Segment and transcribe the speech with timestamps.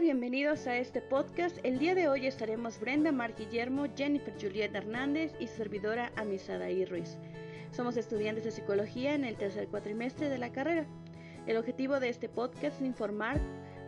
[0.00, 1.56] Bienvenidos a este podcast.
[1.62, 6.84] El día de hoy estaremos Brenda Mar Guillermo, Jennifer Juliet Hernández y servidora Amisada y
[6.84, 7.16] Ruiz.
[7.70, 10.84] Somos estudiantes de psicología en el tercer cuatrimestre de la carrera.
[11.46, 13.40] El objetivo de este podcast es informar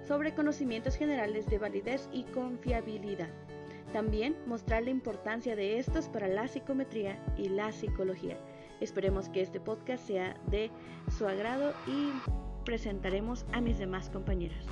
[0.06, 3.28] sobre conocimientos generales de validez y confiabilidad.
[3.92, 8.38] También mostrar la importancia de estos para la psicometría y la psicología.
[8.80, 10.70] Esperemos que este podcast sea de
[11.18, 12.12] su agrado y
[12.64, 14.64] presentaremos a mis demás compañeras.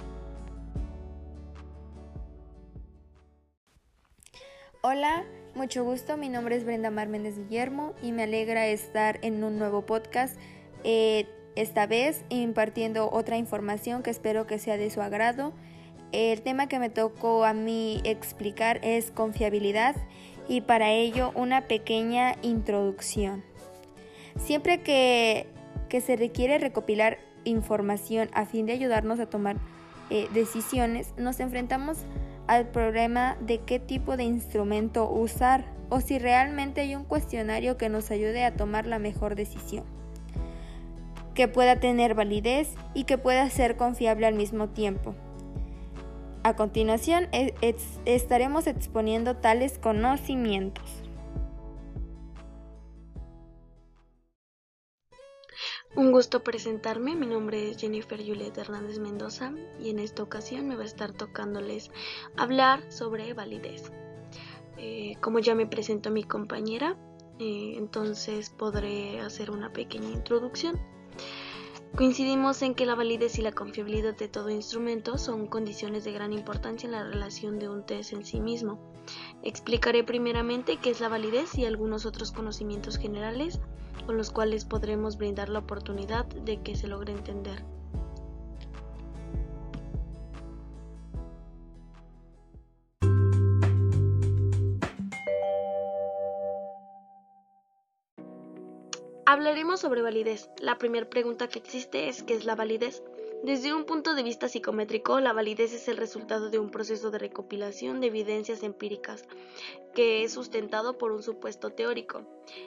[4.89, 5.25] Hola,
[5.57, 6.17] mucho gusto.
[6.17, 10.39] Mi nombre es Brenda Mar Méndez Guillermo y me alegra estar en un nuevo podcast.
[10.85, 15.53] Eh, esta vez impartiendo otra información que espero que sea de su agrado.
[16.13, 19.97] El tema que me tocó a mí explicar es confiabilidad
[20.47, 23.43] y para ello una pequeña introducción.
[24.39, 25.49] Siempre que,
[26.01, 29.57] se requiere recopilar información a fin de ayudarnos a tomar
[30.11, 32.07] eh, decisiones, nos enfrentamos
[32.47, 37.89] al problema de qué tipo de instrumento usar o si realmente hay un cuestionario que
[37.89, 39.85] nos ayude a tomar la mejor decisión,
[41.35, 45.15] que pueda tener validez y que pueda ser confiable al mismo tiempo.
[46.43, 47.55] A continuación e,
[48.05, 51.06] estaremos exponiendo tales conocimientos.
[55.97, 60.77] Un gusto presentarme, mi nombre es Jennifer Juliet Hernández Mendoza y en esta ocasión me
[60.77, 61.91] va a estar tocándoles
[62.37, 63.91] hablar sobre validez.
[64.77, 66.99] Eh, como ya me presento mi compañera,
[67.39, 70.79] eh, entonces podré hacer una pequeña introducción.
[71.97, 76.35] Coincidimos en que la validez y la confiabilidad de todo instrumento son condiciones de gran
[76.35, 78.79] importancia en la relación de un test en sí mismo.
[79.43, 83.61] Explicaré primeramente qué es la validez y algunos otros conocimientos generales
[84.07, 87.65] con los cuales podremos brindar la oportunidad de que se logre entender.
[99.29, 100.49] Hablaremos sobre validez.
[100.61, 103.03] La primera pregunta que existe es ¿qué es la validez?
[103.43, 107.19] Desde un punto de vista psicométrico, la validez es el resultado de un proceso de
[107.19, 109.25] recopilación de evidencias empíricas
[109.95, 112.23] que es sustentado por un supuesto teórico,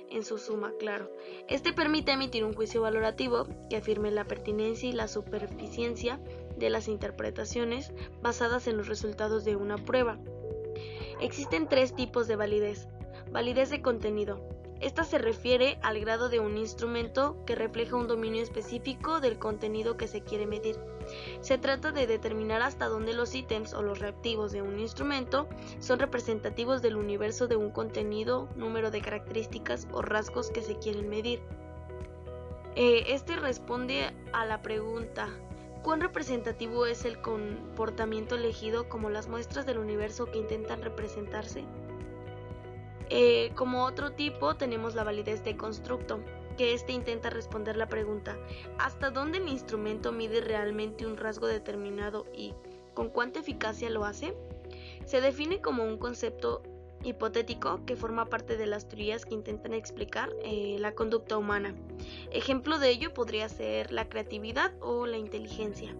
[0.09, 1.11] en su suma, claro.
[1.47, 6.19] Este permite emitir un juicio valorativo que afirme la pertinencia y la superficiencia
[6.57, 7.91] de las interpretaciones
[8.21, 10.17] basadas en los resultados de una prueba.
[11.19, 12.87] Existen tres tipos de validez.
[13.31, 14.39] Validez de contenido,
[14.79, 19.97] esta se refiere al grado de un instrumento que refleja un dominio específico del contenido
[19.97, 20.77] que se quiere medir.
[21.41, 25.47] Se trata de determinar hasta dónde los ítems o los reactivos de un instrumento
[25.79, 31.09] son representativos del universo de un contenido, número de características o rasgos que se quieren
[31.09, 31.41] medir.
[32.75, 35.29] Eh, este responde a la pregunta
[35.81, 41.63] ¿Cuán representativo es el comportamiento elegido como las muestras del universo que intentan representarse?
[43.09, 46.19] Eh, como otro tipo tenemos la validez de constructo,
[46.57, 48.37] que éste intenta responder la pregunta
[48.77, 52.53] ¿hasta dónde el instrumento mide realmente un rasgo determinado y
[52.93, 54.35] con cuánta eficacia lo hace?
[55.05, 56.61] Se define como un concepto
[57.03, 61.73] hipotético que forma parte de las teorías que intentan explicar eh, la conducta humana.
[62.31, 65.95] Ejemplo de ello podría ser la creatividad o la inteligencia.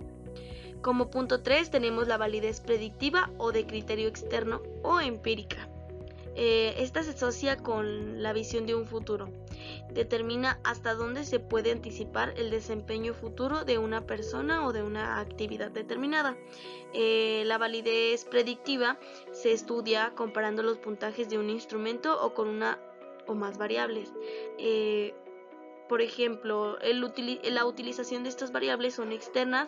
[0.82, 5.69] Como punto 3 tenemos la validez predictiva o de criterio externo o empírica.
[6.42, 9.28] Eh, esta se asocia con la visión de un futuro.
[9.92, 15.20] Determina hasta dónde se puede anticipar el desempeño futuro de una persona o de una
[15.20, 16.38] actividad determinada.
[16.94, 18.98] Eh, la validez predictiva
[19.34, 22.80] se estudia comparando los puntajes de un instrumento o con una
[23.28, 24.14] o más variables.
[24.58, 25.14] Eh,
[25.90, 29.68] por ejemplo, la utilización de estas variables son externas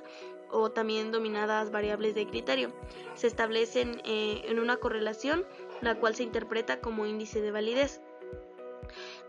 [0.52, 2.72] o también dominadas variables de criterio.
[3.16, 5.46] Se establecen en una correlación
[5.82, 8.02] la cual se interpreta como índice de validez.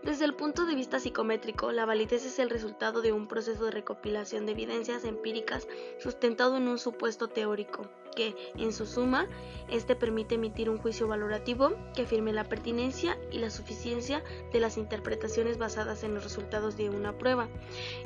[0.03, 3.71] Desde el punto de vista psicométrico, la validez es el resultado de un proceso de
[3.71, 5.67] recopilación de evidencias empíricas
[5.97, 9.27] sustentado en un supuesto teórico, que, en su suma,
[9.69, 14.77] este permite emitir un juicio valorativo que afirme la pertinencia y la suficiencia de las
[14.77, 17.47] interpretaciones basadas en los resultados de una prueba.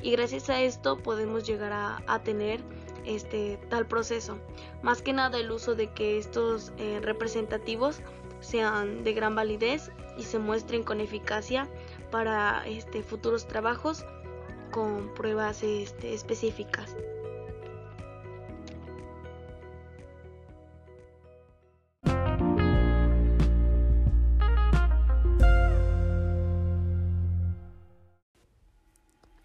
[0.03, 2.61] Y gracias a esto podemos llegar a, tener
[3.05, 4.37] este tal proceso.
[4.83, 8.01] Más que nada el uso de que estos eh, representativos
[8.39, 11.67] sean de gran validez y se muestren con eficacia
[12.11, 14.05] para este, futuros trabajos
[14.71, 16.95] con pruebas este, específicas.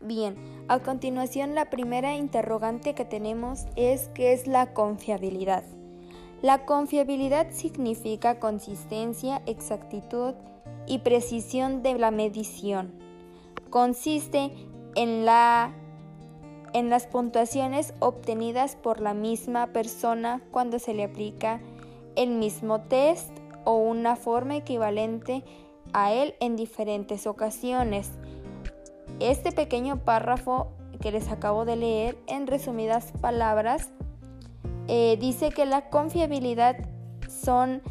[0.00, 5.65] Bien, a continuación la primera interrogante que tenemos es ¿qué es la confiabilidad?
[6.43, 10.35] La confiabilidad significa consistencia, exactitud
[10.89, 12.93] y precisión de la medición.
[13.71, 14.50] Consiste
[14.97, 15.73] en, la,
[16.73, 21.61] en las puntuaciones obtenidas por la misma persona cuando se le aplica
[22.17, 23.31] el mismo test
[23.65, 25.45] o una forma equivalente
[25.93, 28.11] a él en diferentes ocasiones.
[29.21, 33.93] Este pequeño párrafo que les acabo de leer, en resumidas palabras,
[34.88, 36.76] eh, dice que la confiabilidad
[37.29, 37.82] son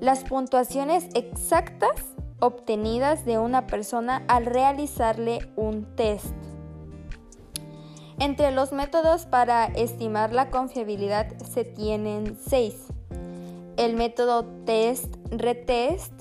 [0.00, 6.34] las puntuaciones exactas obtenidas de una persona al realizarle un test.
[8.18, 12.76] Entre los métodos para estimar la confiabilidad se tienen seis.
[13.76, 16.12] El método test-retest,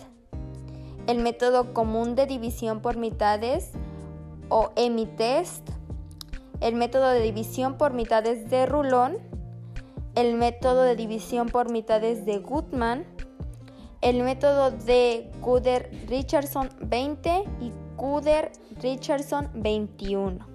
[1.06, 3.72] el método común de división por mitades
[4.50, 5.70] o EMI-test,
[6.62, 9.18] el método de división por mitades de Rulón,
[10.16, 13.06] el método de división por mitades de Goodman,
[14.02, 20.46] el método de Kuder-Richardson 20 y Kuder-Richardson 21.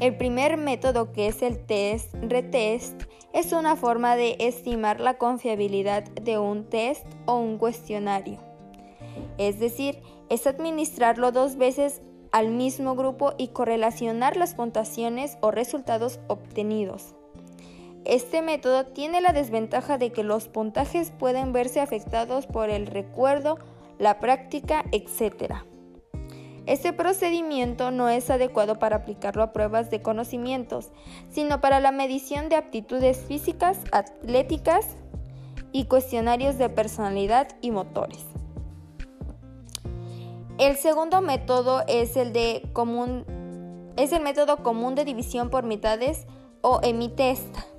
[0.00, 6.38] El primer método, que es el test-retest, es una forma de estimar la confiabilidad de
[6.38, 8.38] un test o un cuestionario.
[9.38, 12.02] Es decir, es administrarlo dos veces
[12.32, 17.14] al mismo grupo y correlacionar las puntuaciones o resultados obtenidos.
[18.04, 23.58] Este método tiene la desventaja de que los puntajes pueden verse afectados por el recuerdo,
[23.98, 25.54] la práctica, etc.
[26.66, 30.90] Este procedimiento no es adecuado para aplicarlo a pruebas de conocimientos,
[31.30, 34.86] sino para la medición de aptitudes físicas, atléticas
[35.72, 38.24] y cuestionarios de personalidad y motores.
[40.58, 43.24] El segundo método es el, de común,
[43.96, 46.26] es el método común de división por mitades
[46.60, 47.73] o EMI-test.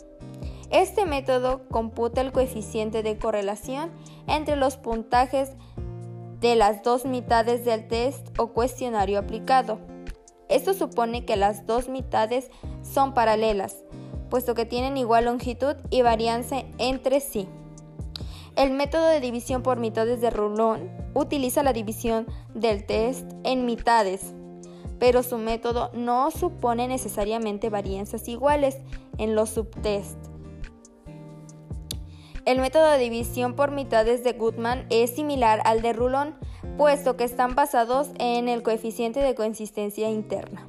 [0.76, 3.92] Este método computa el coeficiente de correlación
[4.28, 5.54] entre los puntajes
[6.42, 9.80] de las dos mitades del test o cuestionario aplicado.
[10.50, 12.52] Esto supone que las dos mitades
[12.82, 13.86] son paralelas,
[14.30, 17.48] puesto que tienen igual longitud y varianza entre sí.
[18.58, 24.34] El método de división por mitades de Rulón utiliza la división del test en mitades,
[25.00, 28.80] pero su método no supone necesariamente varianzas iguales
[29.18, 30.35] en los subtests.
[32.46, 36.36] El método de división por mitades de Goodman es similar al de Rulón,
[36.78, 40.68] puesto que están basados en el coeficiente de consistencia interna.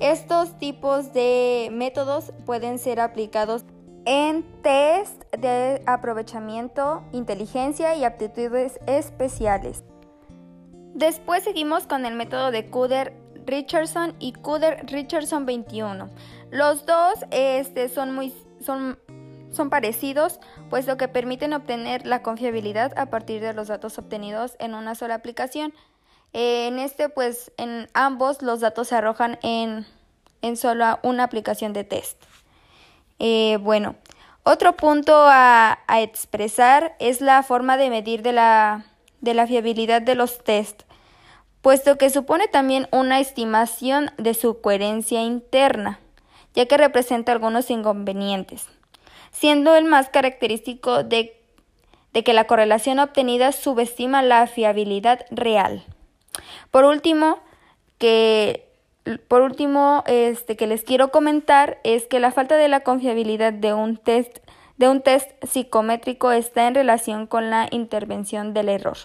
[0.00, 3.64] Estos tipos de métodos pueden ser aplicados
[4.04, 9.84] en test de aprovechamiento, inteligencia y aptitudes especiales.
[10.94, 13.14] Después seguimos con el método de Kuder
[13.46, 16.08] Richardson y Kuder Richardson 21.
[16.50, 18.98] Los dos este, son, muy, son,
[19.50, 24.74] son parecidos, puesto que permiten obtener la confiabilidad a partir de los datos obtenidos en
[24.74, 25.72] una sola aplicación.
[26.32, 29.86] En este, pues, en ambos los datos se arrojan en,
[30.42, 32.22] en solo una aplicación de test.
[33.18, 33.96] Eh, bueno,
[34.42, 38.86] otro punto a, expresar es la forma de medir de la,
[39.20, 40.82] de la fiabilidad de los test,
[41.60, 46.00] puesto que supone también una estimación de su coherencia interna,
[46.54, 48.66] ya que representa algunos inconvenientes,
[49.30, 51.40] siendo el más característico de,
[52.12, 55.84] de que la correlación obtenida subestima la fiabilidad real.
[56.70, 57.40] Por último,
[57.98, 58.70] que
[59.28, 63.72] por último, este que les quiero comentar es que la falta de la confiabilidad de
[63.72, 64.38] un test
[64.76, 68.96] de un test psicométrico está en relación con la intervención del error.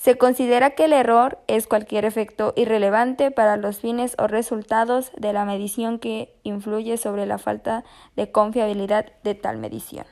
[0.00, 5.34] Se considera que el error es cualquier efecto irrelevante para los fines o resultados de
[5.34, 7.84] la medición que influye sobre la falta
[8.16, 10.06] de confiabilidad de tal medición.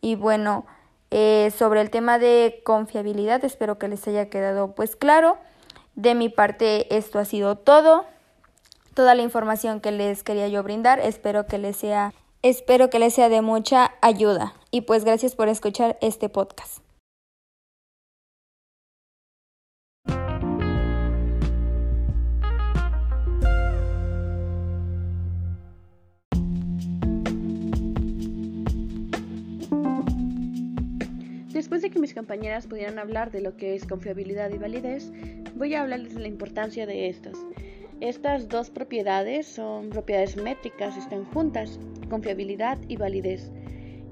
[0.00, 0.66] Y bueno,
[1.10, 5.36] eh, sobre el tema de confiabilidad, espero que les haya quedado pues claro.
[5.96, 8.04] De mi parte esto ha sido todo.
[8.94, 11.00] Toda la información que les quería yo brindar.
[11.00, 15.48] Espero que les sea espero que les sea de mucha ayuda y pues gracias por
[15.48, 16.85] escuchar este podcast.
[31.66, 35.10] Después de que mis compañeras pudieran hablar de lo que es confiabilidad y validez,
[35.56, 37.36] voy a hablarles de la importancia de estas.
[38.00, 43.50] Estas dos propiedades son propiedades métricas, están juntas, confiabilidad y validez,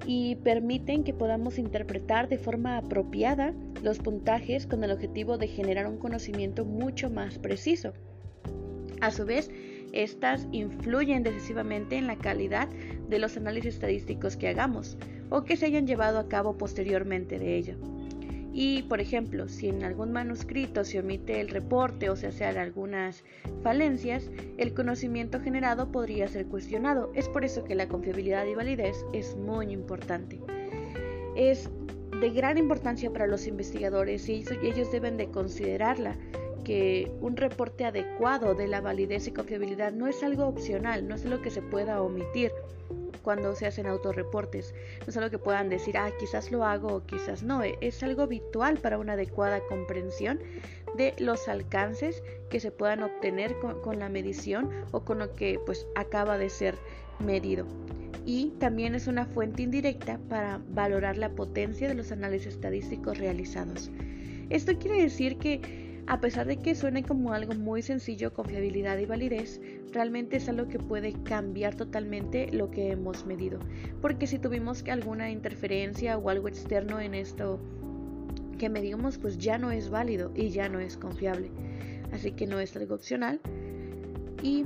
[0.05, 5.87] y permiten que podamos interpretar de forma apropiada los puntajes con el objetivo de generar
[5.87, 7.93] un conocimiento mucho más preciso.
[9.01, 9.49] A su vez,
[9.93, 12.69] Estas influyen decisivamente en la calidad
[13.09, 14.99] de los análisis estadísticos que hagamos
[15.31, 17.77] o que se hayan llevado a cabo posteriormente de ello.
[18.57, 23.25] Y, por ejemplo, si en algún manuscrito se omite el reporte o se hacen algunas
[23.65, 27.11] falencias, el conocimiento generado podría ser cuestionado.
[27.17, 30.41] Es por eso que la confiabilidad y validez es muy importante.
[31.35, 31.69] Es
[32.21, 36.17] de gran importancia para los investigadores y ellos deben de considerarla
[36.63, 41.27] que un reporte adecuado de la validez y confiabilidad no es algo opcional, no es
[41.27, 42.53] algo que se pueda omitir
[43.25, 44.75] cuando se hacen autorreportes.
[45.01, 47.63] No es algo que puedan decir, ah, quizás lo hago o quizás no.
[47.63, 50.39] Es algo habitual para una adecuada comprensión
[50.97, 55.59] de los alcances que se puedan obtener con, con la medición o con lo que
[55.67, 56.77] pues acaba de ser
[57.19, 57.67] medido.
[58.27, 63.91] Y también es una fuente indirecta para valorar la potencia de los análisis estadísticos realizados.
[64.51, 69.07] Esto quiere decir que a pesar de que suene como algo muy sencillo, confiabilidad y
[69.07, 69.61] validez,
[69.93, 73.59] realmente es algo que puede cambiar totalmente lo que hemos medido.
[74.01, 77.59] Porque si tuvimos alguna interferencia o algo externo en esto
[78.59, 81.51] que medimos, pues ya no es válido y ya no es confiable.
[82.13, 83.41] Así que no es algo opcional
[84.43, 84.65] y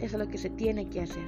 [0.00, 1.22] es lo que se tiene que hacer.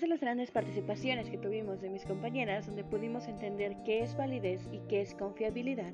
[0.00, 4.66] De las grandes participaciones que tuvimos de mis compañeras, donde pudimos entender qué es validez
[4.72, 5.92] y qué es confiabilidad,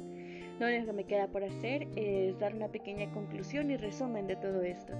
[0.61, 4.37] lo único que me queda por hacer es dar una pequeña conclusión y resumen de
[4.37, 4.93] todo esto.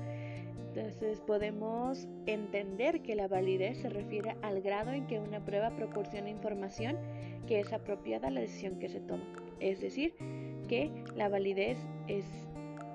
[0.69, 6.29] Entonces podemos entender que la validez se refiere al grado en que una prueba proporciona
[6.29, 6.97] información
[7.47, 9.25] que es apropiada a la decisión que se toma.
[9.61, 10.15] Es decir,
[10.67, 12.27] que la validez es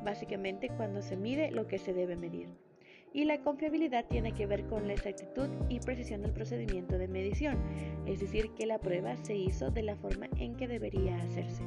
[0.03, 2.49] básicamente cuando se mide lo que se debe medir
[3.13, 7.57] y la confiabilidad tiene que ver con la exactitud y precisión del procedimiento de medición,
[8.05, 11.63] es decir, que la prueba se hizo de la forma en que debería hacerse,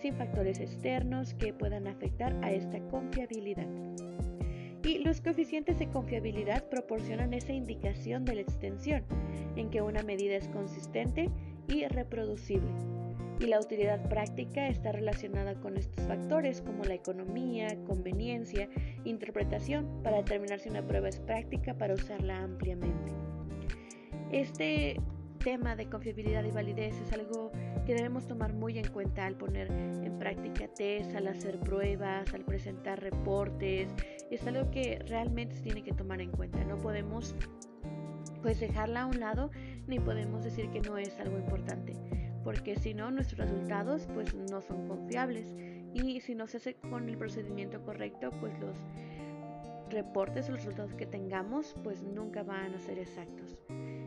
[0.00, 3.66] sin factores externos que puedan afectar a esta confiabilidad.
[4.84, 9.04] Y los coeficientes de confiabilidad proporcionan esa indicación de la extensión,
[9.56, 11.30] en que una medida es consistente
[11.68, 12.97] y reproducible
[13.40, 18.68] y la utilidad práctica está relacionada con estos factores como la economía, conveniencia,
[19.04, 23.12] interpretación, para determinar si una prueba es práctica para usarla ampliamente.
[24.32, 25.00] Este
[25.44, 27.52] tema de confiabilidad y validez es algo
[27.86, 32.44] que debemos tomar muy en cuenta al poner en práctica test, al hacer pruebas, al
[32.44, 33.94] presentar reportes.
[34.30, 36.62] Es algo que realmente se tiene que tomar en cuenta.
[36.64, 37.34] No podemos
[38.42, 39.50] pues dejarla a un lado
[39.86, 41.96] ni podemos decir que no es algo importante
[42.44, 45.54] porque si no nuestros resultados pues no son confiables
[45.94, 48.76] y si no se hace con el procedimiento correcto pues los
[49.90, 53.56] reportes o los resultados que tengamos pues nunca van a ser exactos.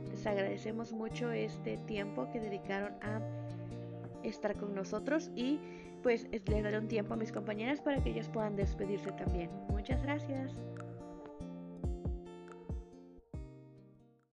[0.09, 3.21] Les agradecemos mucho este tiempo que dedicaron a
[4.23, 5.59] estar con nosotros y
[6.03, 9.49] pues les daré un tiempo a mis compañeras para que ellas puedan despedirse también.
[9.69, 10.55] Muchas gracias.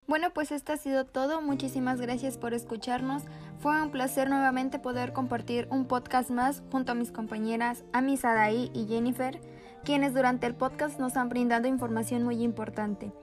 [0.07, 1.41] Bueno, pues esto ha sido todo.
[1.41, 3.23] Muchísimas gracias por escucharnos.
[3.63, 8.69] Fue un placer nuevamente poder compartir un podcast más junto a mis compañeras Ami Sadaí
[8.73, 9.39] y Jennifer,
[9.85, 13.13] quienes durante el podcast nos han brindado información muy importante.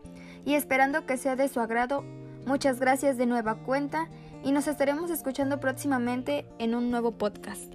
[0.46, 2.04] Y esperando que sea de su agrado,
[2.46, 4.08] muchas gracias de nueva cuenta
[4.42, 7.74] y nos estaremos escuchando próximamente en un nuevo podcast.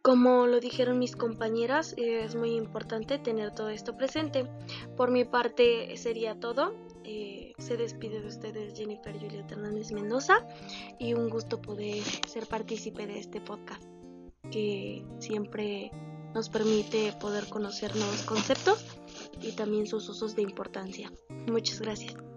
[0.00, 4.46] Como lo dijeron mis compañeras, es muy importante tener todo esto presente.
[4.96, 6.87] Por mi parte sería todo.
[7.10, 10.46] Eh, se despide de ustedes Jennifer Julieta Hernández Mendoza
[10.98, 13.82] y un gusto poder ser partícipe de este podcast
[14.50, 15.90] que siempre
[16.34, 18.84] nos permite poder conocer nuevos conceptos
[19.40, 21.10] y también sus usos de importancia.
[21.46, 22.27] Muchas gracias.